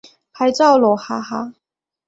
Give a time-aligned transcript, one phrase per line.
[0.33, 1.53] 拍照喽哈哈